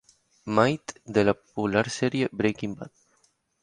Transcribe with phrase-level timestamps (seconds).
[0.59, 2.89] Mitte de la popular serie Breaking Bad.